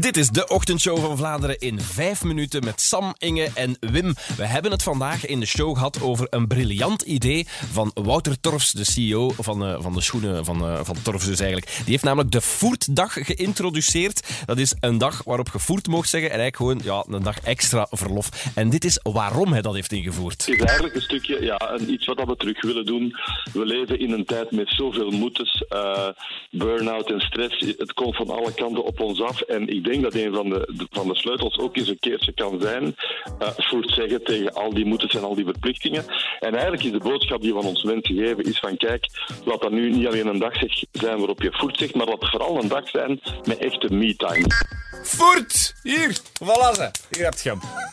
[0.00, 4.14] Dit is de ochtendshow van Vlaanderen in vijf minuten met Sam, Inge en Wim.
[4.36, 8.72] We hebben het vandaag in de show gehad over een briljant idee van Wouter Torfs,
[8.72, 11.76] de CEO van, uh, van de schoenen van, uh, van Torfs dus eigenlijk.
[11.76, 14.42] Die heeft namelijk de Voertdag geïntroduceerd.
[14.46, 17.40] Dat is een dag waarop je voert mocht zeggen en eigenlijk gewoon ja, een dag
[17.40, 18.50] extra verlof.
[18.54, 20.46] En dit is waarom hij dat heeft ingevoerd.
[20.46, 23.16] Het is eigenlijk een stukje ja, iets wat we terug willen doen.
[23.52, 26.08] We leven in een tijd met zoveel moetes, uh,
[26.50, 27.60] burn-out en stress.
[27.78, 31.08] Het komt van alle kanten op ons af en denk dat een van de, van
[31.08, 32.84] de sleutels ook eens een keertje kan zijn
[33.42, 36.04] uh, voor het zeggen tegen al die moeders en al die verplichtingen.
[36.40, 39.06] En eigenlijk is de boodschap die van ons mensen geven, is van kijk,
[39.44, 40.54] laat dat nu niet alleen een dag
[40.92, 44.46] zijn waarop je voert zegt, maar het vooral een dag zijn met echte me-time.
[45.02, 45.74] Voert!
[45.82, 46.90] Hier, voilà ze.
[47.10, 47.83] Hier heb je hem.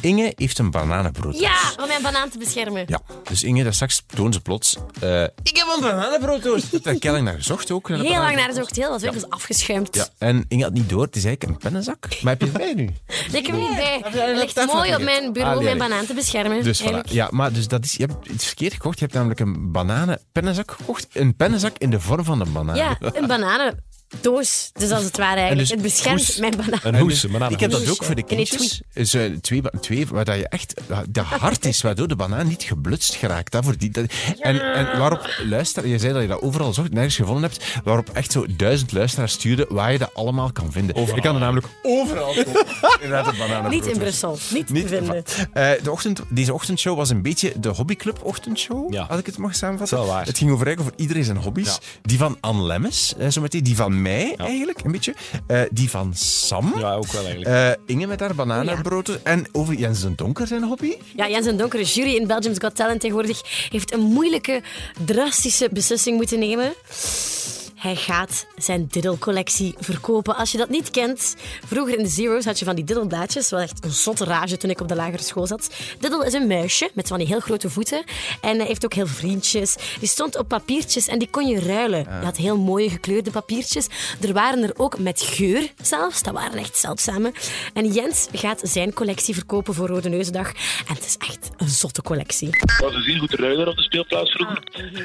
[0.00, 1.38] Inge heeft een bananenbrood.
[1.38, 2.84] Ja, om mijn banaan te beschermen.
[2.86, 4.76] Ja, dus Inge, dat straks toont ze plots.
[5.02, 6.42] Uh, ik heb een bananenbrood.
[6.42, 7.88] Daar heb ik lang naar gezocht ook.
[7.88, 9.12] Heel lang naar gezocht, heel wat ja.
[9.28, 9.94] afgeschuimd.
[9.94, 12.08] Ja, en Inge had niet door, het is eigenlijk een pennenzak.
[12.22, 12.84] Maar heb je het bij nu?
[13.38, 14.00] Ik heb hem niet bij.
[14.04, 16.62] Het ligt mooi op mijn bureau om mijn banaan te beschermen.
[16.62, 17.00] Dus voilà.
[17.04, 18.98] Ja, maar dus dat is, je hebt iets verkeerd gekocht.
[18.98, 21.06] Je hebt namelijk een bananenpennenzak gekocht.
[21.12, 22.76] Een pennenzak in de vorm van een banaan.
[22.76, 23.84] Ja, een bananen
[24.20, 24.70] doos.
[24.72, 25.60] Dus als het ware eigenlijk.
[25.60, 26.80] Dus het beschermt mijn banaan.
[26.82, 28.80] Een hoes, een Ik heb dat ook voor de kindjes.
[28.92, 30.74] Is, uh, twee, twee, waar je echt
[31.08, 33.52] de hart is, waardoor de banaan niet geblutst geraakt.
[33.52, 34.04] Dat voor die, dat,
[34.38, 38.08] en, en waarop luister, je zei dat je dat overal zocht, nergens gevonden hebt, waarop
[38.08, 40.96] echt zo duizend luisteraars stuurden waar je dat allemaal kan vinden.
[40.96, 41.16] Overal.
[41.16, 42.34] Je kan er namelijk overal
[43.00, 43.70] Inderdaad, een banaan.
[43.70, 45.24] Niet in Brussel, niet, niet te vinden.
[45.54, 49.02] Uh, de ochtend, deze ochtendshow was een beetje de hobbyclub ochtendshow, ja.
[49.02, 50.18] als ik het mag samenvatten.
[50.24, 51.66] Het ging over, over iedereen zijn hobby's.
[51.66, 51.78] Ja.
[52.02, 54.44] Die van Anne Lemmes, zo meteen, die van mij ja.
[54.44, 55.14] eigenlijk, een beetje.
[55.48, 56.74] Uh, die van Sam.
[56.78, 57.78] Ja, ook wel eigenlijk.
[57.88, 59.06] Uh, Inge met haar bananenbrood.
[59.06, 59.18] Ja.
[59.22, 60.96] En over Jens den Donker zijn hobby.
[61.16, 64.62] Ja, Jens den Donker, jury in Belgium's Got Talent tegenwoordig, heeft een moeilijke,
[65.04, 66.72] drastische beslissing moeten nemen.
[67.84, 70.36] Hij gaat zijn diddelcollectie verkopen.
[70.36, 71.34] Als je dat niet kent,
[71.66, 73.50] vroeger in de Zero's had je van die diddelblaadjes.
[73.50, 75.70] Wat echt een zotte rage toen ik op de lagere school zat.
[75.98, 78.04] Diddel is een muisje met van die heel grote voeten.
[78.40, 79.76] En hij heeft ook heel vriendjes.
[79.98, 81.98] Die stond op papiertjes en die kon je ruilen.
[81.98, 83.86] Je had heel mooie gekleurde papiertjes.
[84.20, 86.22] Er waren er ook met geur zelfs.
[86.22, 87.32] Dat waren echt zeldzame.
[87.72, 90.48] En Jens gaat zijn collectie verkopen voor Rode Neusdag.
[90.88, 92.48] En het is echt een zotte collectie.
[92.48, 94.62] Ik was een zeer goed ruiler op de speelplaats vroeger.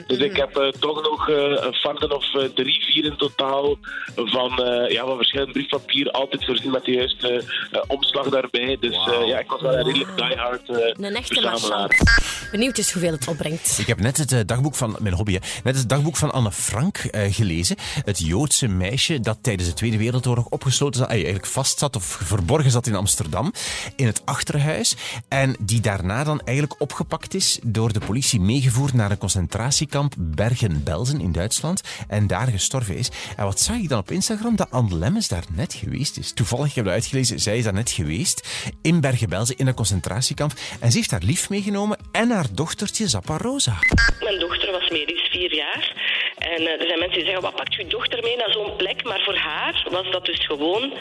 [0.08, 3.78] Dus ik heb uh, toch nog uh, een farden of uh, drie vier in totaal
[4.16, 6.12] van, uh, ja, van verschillend briefpapier.
[6.12, 8.78] Altijd voorzien met de juiste uh, omslag daarbij.
[8.80, 12.39] Dus uh, ja, ik was wel een redelijk diehard Een echte verzamelaar.
[12.52, 13.78] Benieuwd is hoeveel het opbrengt.
[13.80, 17.02] Ik heb net het dagboek van, mijn hobby, hè, net het dagboek van Anne Frank
[17.12, 17.76] gelezen.
[18.04, 22.72] Het Joodse meisje dat tijdens de Tweede Wereldoorlog opgesloten zat, eigenlijk vast zat of verborgen
[22.72, 23.54] zat in Amsterdam.
[23.96, 24.96] In het achterhuis.
[25.28, 31.22] En die daarna dan eigenlijk opgepakt is door de politie meegevoerd naar een concentratiekamp Bergen-Belsen
[31.22, 31.82] in Duitsland.
[32.08, 33.10] En daar gestorven is.
[33.36, 34.56] En wat zag ik dan op Instagram?
[34.56, 36.32] Dat Anne Lemmens daar net geweest is.
[36.32, 38.48] Toevallig, ik heb dat uitgelezen, zij is daar net geweest.
[38.82, 40.54] In Bergen-Belsen, in een concentratiekamp.
[40.80, 43.78] En ze heeft haar lief meegenomen en dochtertje Zappa Rosa.
[44.20, 45.94] Mijn dochter was medisch vier jaar.
[46.38, 49.04] En uh, er zijn mensen die zeggen, wat pakt uw dochter mee naar zo'n plek?
[49.04, 50.94] Maar voor haar was dat dus gewoon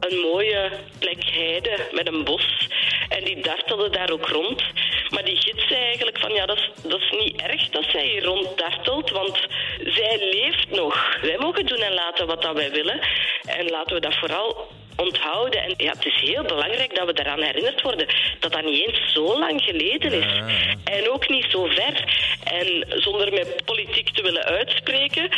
[0.00, 2.68] een mooie plek heide met een bos.
[3.08, 4.62] En die dartelde daar ook rond.
[5.10, 8.06] Maar die gids zei eigenlijk van ja, dat is, dat is niet erg dat zij
[8.06, 9.46] hier ronddartelt, want
[9.84, 11.18] zij leeft nog.
[11.20, 13.00] Wij mogen doen en laten wat wij willen.
[13.44, 14.68] En laten we dat vooral
[15.02, 15.62] onthouden.
[15.62, 18.06] En ja, het is heel belangrijk dat we daaraan herinnerd worden
[18.38, 20.40] dat dat niet eens zo lang geleden is.
[20.84, 22.04] En ook niet zo ver.
[22.44, 25.28] En zonder met politiek te willen uitspreken,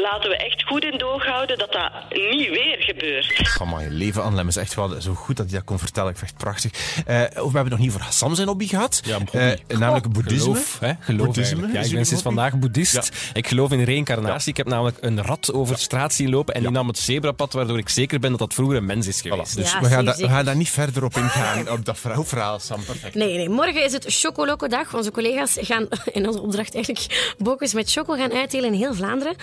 [0.00, 3.56] laten we echt goed in doog houden dat dat niet weer gebeurt.
[3.60, 5.78] Oh man, je leven aan Lem is echt wel zo goed dat je dat kon
[5.78, 6.10] vertellen.
[6.10, 6.72] Ik vind het prachtig.
[6.72, 9.00] Uh, we hebben het nog niet voor Sam zijn hobby gehad.
[9.04, 10.44] Ja, uh, namelijk boeddhisme.
[10.44, 10.92] Geloof, hè?
[11.00, 11.72] geloof boeddhisme.
[11.72, 12.94] Ja, ik ben sinds vandaag boeddhist.
[12.94, 13.02] Ja.
[13.32, 14.44] Ik geloof in reïncarnatie.
[14.44, 14.50] Ja.
[14.50, 17.52] Ik heb namelijk een rat over de straat zien lopen en die nam het zebrapad,
[17.52, 19.52] waardoor ik zeker ben dat dat vroeger een mens is geweest.
[19.52, 19.54] Voilà.
[19.54, 22.84] Dus we, gaan da, we gaan daar niet verder op ingaan, op dat vrouwverhaal, Sam.
[22.84, 23.14] Perfect.
[23.14, 24.94] Nee, nee, morgen is het Chocoloco-dag.
[24.94, 29.36] Onze collega's gaan in onze opdracht eigenlijk bokens met choco gaan uitdelen in heel Vlaanderen.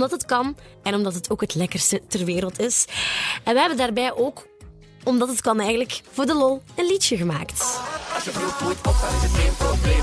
[0.00, 2.84] Omdat het kan en omdat het ook het lekkerste ter wereld is.
[3.44, 4.46] En we hebben daarbij ook,
[5.04, 7.80] omdat het kan eigenlijk, voor de lol een liedje gemaakt.
[8.14, 10.00] Als je broek moet op, dan is het geen probleem.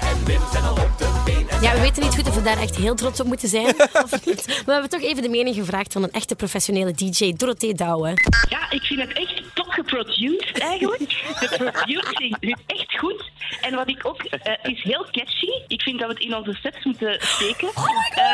[0.00, 1.42] En Wim zijn al op de been.
[1.60, 4.26] Ja, we weten niet goed of we daar echt heel trots op moeten zijn of
[4.26, 4.46] niet.
[4.46, 8.14] Maar we hebben toch even de mening gevraagd van een echte professionele DJ, Dorothee Douwen.
[8.48, 11.08] Ja, ik vind het echt top geproduced eigenlijk.
[11.40, 13.30] De producing is echt goed.
[13.60, 15.50] En wat ik ook, uh, is heel catchy.
[15.68, 17.68] Ik vind dat we het in onze sets moeten steken.
[17.68, 17.84] Oh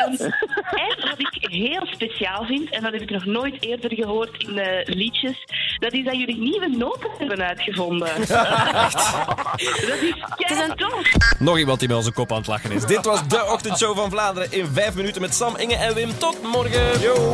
[0.07, 0.78] um, wat
[1.49, 5.45] ik heel speciaal vind, en dat heb ik nog nooit eerder gehoord in de liedjes,
[5.77, 8.07] dat is dat jullie nieuwe noten hebben uitgevonden.
[9.87, 11.11] dat is kei tof.
[11.39, 12.85] Nog iemand die met onze kop aan het lachen is.
[12.85, 16.17] Dit was de ochtendshow van Vlaanderen in vijf minuten met Sam, Inge en Wim.
[16.17, 17.01] Tot morgen.
[17.01, 17.33] Yo.